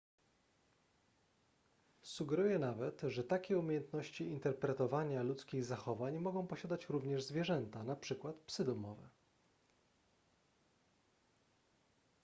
sugeruje 2.01 2.59
nawet 2.59 3.01
że 3.07 3.23
takie 3.23 3.57
umiejętności 3.59 4.23
interpretowania 4.25 5.23
ludzkich 5.23 5.65
zachowań 5.65 6.17
mogą 6.17 6.47
posiadać 6.47 6.89
również 6.89 7.23
zwierzęta 7.23 7.79
np 7.81 8.05
psy 8.45 8.65
domowe 8.65 9.09